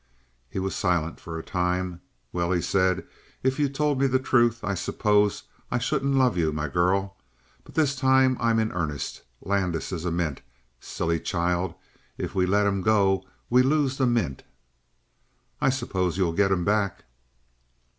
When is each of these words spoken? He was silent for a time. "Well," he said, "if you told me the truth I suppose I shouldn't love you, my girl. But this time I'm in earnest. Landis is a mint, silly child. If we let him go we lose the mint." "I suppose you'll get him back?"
He 0.49 0.57
was 0.57 0.73
silent 0.75 1.19
for 1.19 1.37
a 1.37 1.43
time. 1.43 2.01
"Well," 2.33 2.51
he 2.51 2.59
said, 2.59 3.05
"if 3.43 3.59
you 3.59 3.69
told 3.69 3.99
me 3.99 4.07
the 4.07 4.17
truth 4.17 4.63
I 4.63 4.73
suppose 4.73 5.43
I 5.69 5.77
shouldn't 5.77 6.15
love 6.15 6.35
you, 6.35 6.51
my 6.51 6.69
girl. 6.69 7.17
But 7.63 7.75
this 7.75 7.95
time 7.95 8.35
I'm 8.39 8.57
in 8.57 8.71
earnest. 8.71 9.21
Landis 9.41 9.91
is 9.91 10.03
a 10.03 10.09
mint, 10.11 10.41
silly 10.79 11.19
child. 11.19 11.75
If 12.17 12.33
we 12.33 12.47
let 12.47 12.65
him 12.65 12.81
go 12.81 13.25
we 13.47 13.61
lose 13.61 13.97
the 13.97 14.07
mint." 14.07 14.41
"I 15.61 15.69
suppose 15.69 16.17
you'll 16.17 16.33
get 16.33 16.49
him 16.51 16.65
back?" 16.65 17.05